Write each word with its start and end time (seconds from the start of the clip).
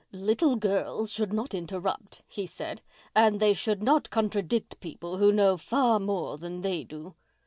"Little 0.11 0.55
girls 0.55 1.11
should 1.11 1.31
not 1.31 1.53
interrupt," 1.53 2.23
he 2.27 2.47
said, 2.47 2.81
"and 3.15 3.39
they 3.39 3.53
should 3.53 3.83
not 3.83 4.09
contradict 4.09 4.79
people 4.79 5.17
who 5.17 5.31
know 5.31 5.57
far 5.57 5.99
more 5.99 6.39
than 6.39 6.61
they 6.61 6.83
do." 6.83 7.13